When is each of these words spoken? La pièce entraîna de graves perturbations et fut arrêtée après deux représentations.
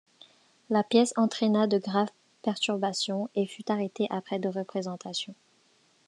La 0.71 0.83
pièce 0.83 1.13
entraîna 1.15 1.67
de 1.67 1.77
graves 1.77 2.09
perturbations 2.41 3.29
et 3.35 3.45
fut 3.45 3.69
arrêtée 3.71 4.07
après 4.09 4.39
deux 4.39 4.49
représentations. 4.49 5.35